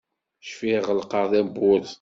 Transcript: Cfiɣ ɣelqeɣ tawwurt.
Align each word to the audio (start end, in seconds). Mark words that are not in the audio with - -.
Cfiɣ 0.47 0.83
ɣelqeɣ 0.87 1.25
tawwurt. 1.31 1.89